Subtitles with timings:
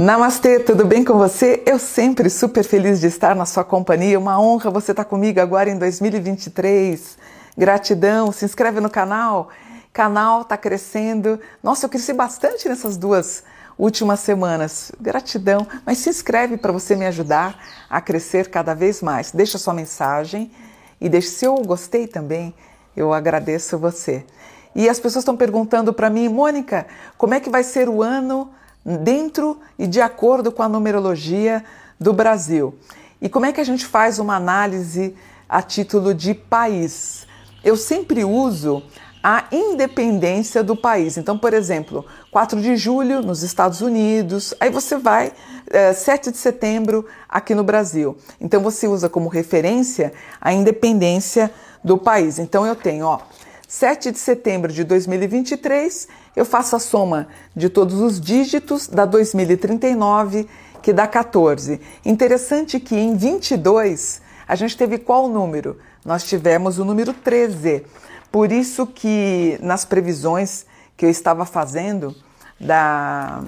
[0.00, 1.62] Namastê, tudo bem com você?
[1.66, 4.18] Eu sempre super feliz de estar na sua companhia.
[4.18, 7.18] Uma honra você estar comigo agora em 2023.
[7.54, 9.50] Gratidão, se inscreve no canal.
[9.92, 11.38] Canal tá crescendo.
[11.62, 13.44] Nossa, eu cresci bastante nessas duas
[13.76, 14.90] últimas semanas.
[14.98, 19.32] Gratidão, mas se inscreve para você me ajudar a crescer cada vez mais.
[19.32, 20.50] Deixa sua mensagem
[20.98, 22.54] e deixe se eu gostei também.
[22.96, 24.24] Eu agradeço você.
[24.74, 26.86] E as pessoas estão perguntando para mim, Mônica,
[27.18, 28.50] como é que vai ser o ano
[28.84, 31.64] dentro e de acordo com a numerologia
[31.98, 32.74] do Brasil.
[33.20, 35.14] E como é que a gente faz uma análise
[35.48, 37.26] a título de país?
[37.62, 38.82] Eu sempre uso
[39.22, 41.18] a independência do país.
[41.18, 45.32] Então, por exemplo, 4 de julho nos Estados Unidos, aí você vai
[45.70, 48.16] é, 7 de setembro aqui no Brasil.
[48.40, 51.50] Então você usa como referência a independência
[51.84, 52.38] do país.
[52.38, 53.20] Então eu tenho, ó,
[53.70, 60.48] 7 de setembro de 2023, eu faço a soma de todos os dígitos, dá 2039,
[60.82, 61.80] que dá 14.
[62.04, 65.78] Interessante que em 22 a gente teve qual número?
[66.04, 67.84] Nós tivemos o número 13.
[68.32, 72.12] Por isso que nas previsões que eu estava fazendo,
[72.58, 73.40] da,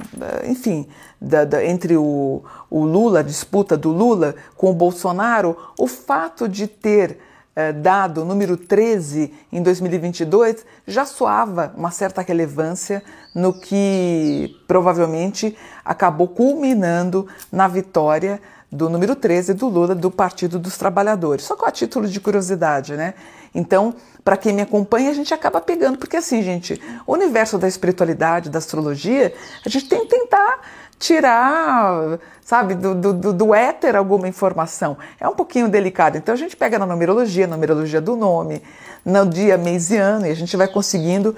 [0.45, 0.87] enfim,
[1.21, 6.49] da, da, entre o, o Lula, a disputa do Lula com o Bolsonaro, o fato
[6.49, 7.19] de ter
[7.55, 13.03] eh, dado, número 13, em 2022, já soava uma certa relevância
[13.35, 18.41] no que provavelmente acabou culminando na vitória
[18.73, 21.45] do número 13 do Lula do Partido dos Trabalhadores.
[21.45, 23.13] Só com a título de curiosidade, né?
[23.55, 27.69] Então, para quem me acompanha, a gente acaba pegando, porque assim, gente, o universo da
[27.69, 29.35] espiritualidade, da astrologia,
[29.65, 30.61] a gente tem que tentar
[30.99, 34.97] tirar, sabe, do, do, do éter alguma informação.
[35.21, 36.17] É um pouquinho delicado.
[36.17, 38.63] Então a gente pega na numerologia, numerologia do nome,
[39.05, 41.37] no dia, mês e ano, e a gente vai conseguindo,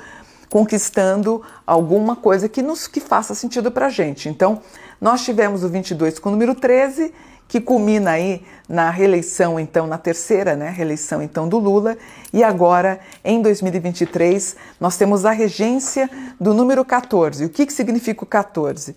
[0.48, 4.28] conquistando alguma coisa que nos que faça sentido para gente.
[4.28, 4.60] Então,
[5.00, 7.12] nós tivemos o 22 com o número 13,
[7.46, 11.96] que culmina aí na reeleição, então, na terceira né, reeleição então do Lula,
[12.32, 16.10] e agora, em 2023, nós temos a regência
[16.40, 17.44] do número 14.
[17.44, 18.96] O que, que significa o 14?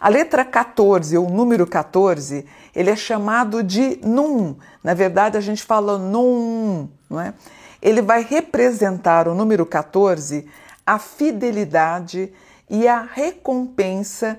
[0.00, 2.44] A letra 14, ou número 14,
[2.74, 4.56] ele é chamado de num.
[4.82, 7.32] Na verdade, a gente fala num, não é?
[7.80, 10.46] Ele vai representar o número 14,
[10.84, 12.30] a fidelidade
[12.68, 14.38] e a recompensa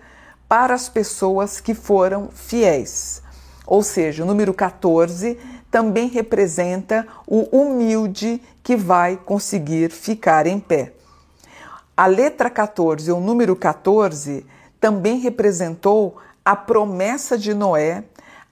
[0.56, 3.22] para as pessoas que foram fiéis.
[3.68, 5.38] Ou seja, o número 14
[5.70, 10.94] também representa o humilde que vai conseguir ficar em pé.
[11.98, 14.46] A letra 14, ou número 14,
[14.80, 18.06] também representou a promessa de Noé,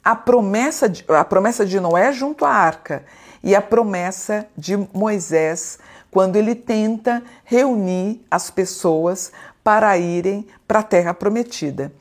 [0.04, 3.06] a promessa de, a promessa de Noé junto à arca
[3.42, 5.80] e a promessa de Moisés
[6.12, 9.32] quando ele tenta reunir as pessoas
[9.64, 11.92] para irem para a terra prometida.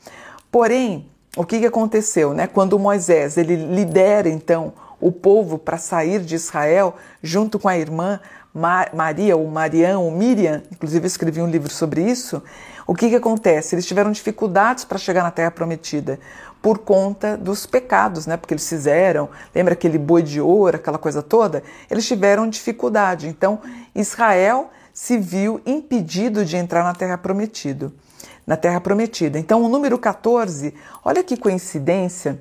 [0.51, 2.45] Porém, o que, que aconteceu, né?
[2.45, 8.19] Quando Moisés ele lidera então o povo para sair de Israel junto com a irmã
[8.93, 12.43] Maria, ou Marião, ou Miriam, inclusive eu escrevi um livro sobre isso,
[12.85, 13.73] o que, que acontece?
[13.73, 16.19] Eles tiveram dificuldades para chegar na Terra Prometida
[16.61, 18.37] por conta dos pecados, né?
[18.37, 21.63] Porque eles fizeram, lembra aquele boi de ouro, aquela coisa toda?
[21.89, 23.27] Eles tiveram dificuldade.
[23.27, 23.59] Então,
[23.95, 27.91] Israel se viu impedido de entrar na Terra Prometida.
[28.45, 29.39] Na Terra Prometida.
[29.39, 30.73] Então, o número 14,
[31.03, 32.37] olha que coincidência.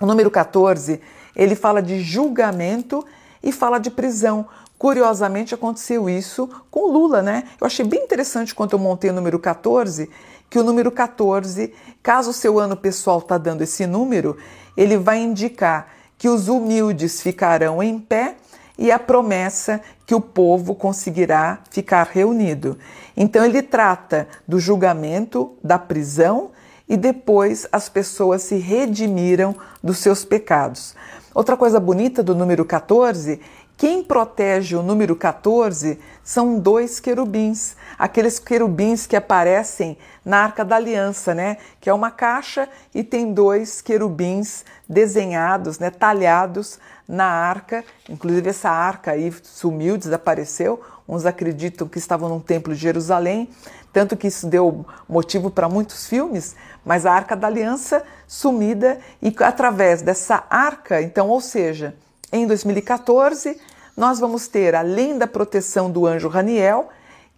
[0.00, 1.00] O número 14,
[1.34, 3.04] ele fala de julgamento
[3.42, 4.46] e fala de prisão.
[4.78, 7.44] Curiosamente aconteceu isso com Lula, né?
[7.60, 10.08] Eu achei bem interessante quando eu montei o número 14,
[10.48, 11.72] que o número 14,
[12.02, 14.36] caso o seu ano pessoal está dando esse número,
[14.76, 15.88] ele vai indicar
[16.18, 18.36] que os humildes ficarão em pé
[18.78, 22.78] e a promessa que o povo conseguirá ficar reunido.
[23.16, 26.50] Então ele trata do julgamento, da prisão
[26.88, 30.94] e depois as pessoas se redimiram dos seus pecados.
[31.34, 33.40] Outra coisa bonita do número 14
[33.82, 40.74] quem protege o número 14 são dois querubins, aqueles querubins que aparecem na Arca da
[40.74, 41.58] Aliança, né?
[41.80, 45.88] Que é uma caixa e tem dois querubins desenhados, né?
[45.88, 47.84] Talhados na arca.
[48.10, 50.82] Inclusive essa arca aí sumiu, desapareceu.
[51.08, 53.48] Uns acreditam que estavam num templo de Jerusalém,
[53.92, 56.56] tanto que isso deu motivo para muitos filmes.
[56.84, 61.94] Mas a Arca da Aliança sumida e através dessa arca, então, ou seja,
[62.32, 63.60] em 2014
[63.96, 66.88] nós vamos ter, além da proteção do anjo Raniel,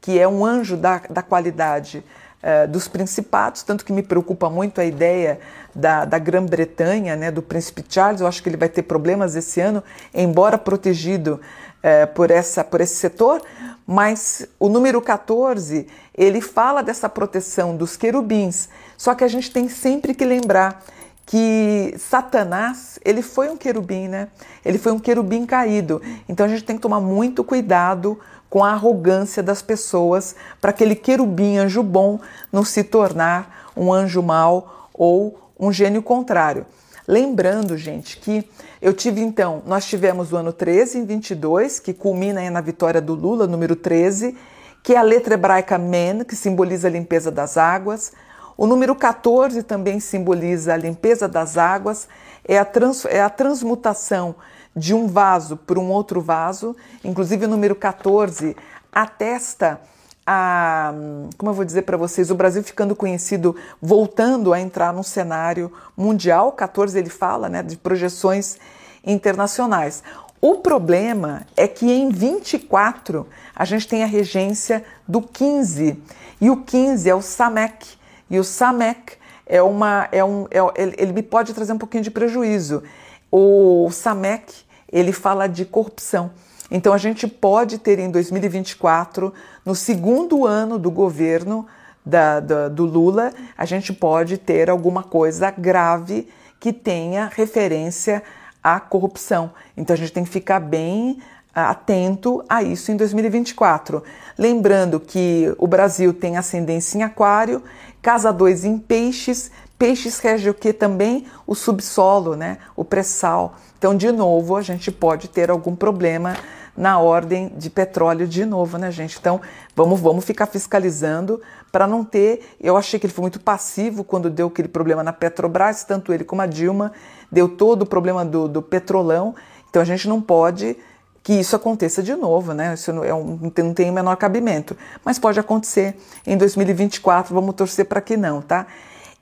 [0.05, 2.05] que é um anjo da, da qualidade
[2.43, 5.41] uh, dos principados, tanto que me preocupa muito a ideia
[5.75, 8.21] da, da Grã-Bretanha, né, do príncipe Charles.
[8.21, 11.41] Eu acho que ele vai ter problemas esse ano, embora protegido
[11.79, 13.41] uh, por, essa, por esse setor.
[13.87, 18.69] Mas o número 14, ele fala dessa proteção dos querubins.
[18.99, 20.85] Só que a gente tem sempre que lembrar
[21.25, 24.29] que Satanás, ele foi um querubim, né?
[24.63, 26.03] Ele foi um querubim caído.
[26.29, 28.21] Então a gente tem que tomar muito cuidado
[28.55, 32.21] com a arrogância das pessoas para aquele querubim anjo bom
[32.53, 36.65] não se tornar um anjo mau ou um gênio contrário.
[37.05, 38.49] Lembrando, gente, que
[38.81, 43.13] eu tive então, nós tivemos o ano 13 em 22, que culmina na vitória do
[43.13, 44.37] Lula, número 13,
[44.85, 48.13] que é a letra hebraica Men, que simboliza a limpeza das águas.
[48.57, 52.07] O número 14 também simboliza a limpeza das águas,
[52.47, 54.37] é a, trans, é a transmutação
[54.77, 56.77] de um vaso por um outro vaso.
[57.03, 58.57] Inclusive, o número 14
[58.93, 59.81] atesta
[60.27, 60.93] a,
[61.37, 65.73] como eu vou dizer para vocês, o Brasil ficando conhecido, voltando a entrar num cenário
[65.97, 66.53] mundial.
[66.53, 68.57] 14 ele fala né, de projeções
[69.05, 70.03] internacionais.
[70.41, 76.03] O problema é que em 24 a gente tem a regência do 15
[76.41, 77.97] e o 15 é o SAMEC
[78.29, 79.15] e o SAMEC
[79.47, 82.83] é uma, é um, é, ele, ele me pode trazer um pouquinho de prejuízo.
[83.31, 84.64] O SAMEC
[84.95, 86.31] ele fala de corrupção.
[86.71, 89.35] Então a gente pode ter em 2024,
[89.67, 91.67] no segundo ano do governo
[92.07, 96.29] da, da, do Lula, a gente pode ter alguma coisa grave
[96.61, 98.23] que tenha referência
[98.63, 99.53] à corrupção.
[99.77, 101.19] Então a gente tem que ficar bem
[101.53, 104.03] atento a isso em 2024.
[104.39, 107.63] Lembrando que o Brasil tem ascendência em Aquário,
[108.01, 111.27] casa 2 em Peixes, Peixes rege o que também?
[111.47, 112.59] O subsolo, né?
[112.77, 113.57] o pré-sal.
[113.79, 116.37] Então, de novo, a gente pode ter algum problema
[116.77, 119.19] na ordem de petróleo de novo, né, gente?
[119.19, 119.41] Então,
[119.77, 121.41] vamos, vamos ficar fiscalizando
[121.71, 122.57] para não ter.
[122.61, 126.25] Eu achei que ele foi muito passivo quando deu aquele problema na Petrobras, tanto ele
[126.25, 126.93] como a Dilma,
[127.31, 129.35] deu todo o problema do, do petrolão.
[129.69, 130.77] Então, a gente não pode
[131.23, 132.75] que isso aconteça de novo, né?
[132.75, 134.77] Isso não, é um, não tem o menor cabimento.
[135.05, 138.67] Mas pode acontecer em 2024, vamos torcer para que não, tá?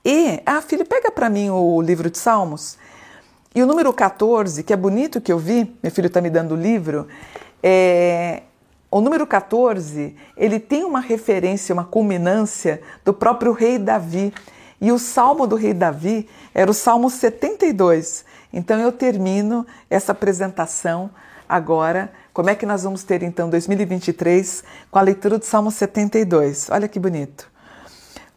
[0.05, 2.77] E, ah, filho, pega para mim o livro de Salmos.
[3.55, 6.55] E o número 14, que é bonito que eu vi, meu filho está me dando
[6.55, 7.07] o livro,
[7.63, 8.43] é,
[8.91, 14.33] o número 14, ele tem uma referência, uma culminância do próprio rei Davi.
[14.81, 18.25] E o salmo do rei Davi era o Salmo 72.
[18.53, 21.11] Então eu termino essa apresentação
[21.49, 22.13] agora.
[22.33, 26.69] Como é que nós vamos ter então 2023 com a leitura do Salmo 72?
[26.71, 27.52] Olha que bonito.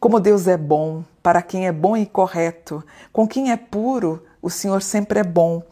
[0.06, 4.52] Como Deus é bom, para quem é bom e correto, com quem é puro, o
[4.52, 5.64] Senhor sempre é bom.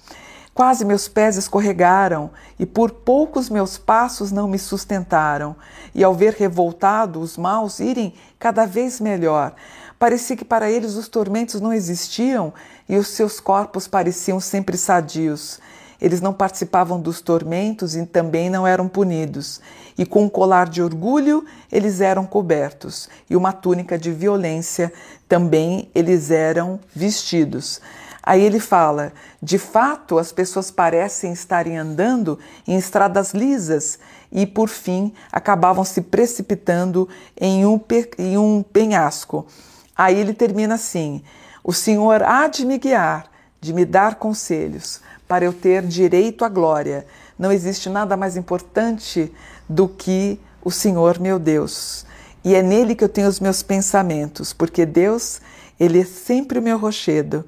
[0.55, 5.55] Quase meus pés escorregaram, e por poucos meus passos não me sustentaram.
[5.93, 9.53] E ao ver revoltado os maus irem cada vez melhor,
[9.99, 12.51] parecia que para eles os tormentos não existiam
[12.89, 15.59] e os seus corpos pareciam sempre sadios.
[16.03, 19.61] Eles não participavam dos tormentos e também não eram punidos.
[19.97, 24.91] E com um colar de orgulho eles eram cobertos, e uma túnica de violência
[25.29, 27.79] também eles eram vestidos.
[28.21, 33.97] Aí ele fala: de fato, as pessoas parecem estarem andando em estradas lisas
[34.29, 37.07] e, por fim, acabavam se precipitando
[37.39, 37.79] em um,
[38.17, 39.47] em um penhasco.
[39.95, 41.23] Aí ele termina assim:
[41.63, 46.49] O Senhor há de me guiar, de me dar conselhos para eu ter direito à
[46.49, 47.05] glória.
[47.37, 49.31] Não existe nada mais importante
[49.67, 52.05] do que o Senhor meu Deus.
[52.43, 55.41] E é nele que eu tenho os meus pensamentos, porque Deus,
[55.79, 57.45] ele é sempre o meu rochedo.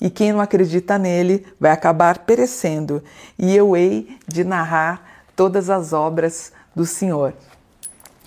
[0.00, 3.02] E quem não acredita nele vai acabar perecendo.
[3.38, 7.34] E eu hei de narrar todas as obras do Senhor.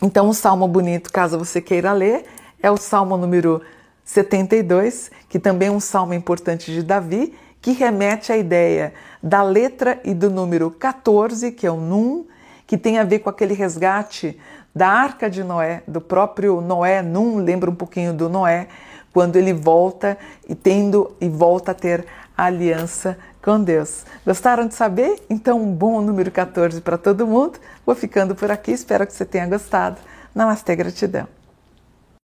[0.01, 2.25] Então, um salmo bonito, caso você queira ler,
[2.61, 3.61] é o salmo número
[4.03, 9.99] 72, que também é um salmo importante de Davi que remete à ideia da letra
[10.03, 12.25] e do número 14, que é o Num,
[12.65, 14.39] que tem a ver com aquele resgate
[14.73, 18.67] da arca de Noé, do próprio Noé, Num lembra um pouquinho do Noé,
[19.11, 22.05] quando ele volta e tendo e volta a ter
[22.37, 24.05] a aliança com Deus.
[24.25, 25.21] Gostaram de saber?
[25.29, 27.59] Então, um bom número 14 para todo mundo.
[27.85, 29.97] Vou ficando por aqui, espero que você tenha gostado.
[30.33, 31.38] Namastê, gratidão.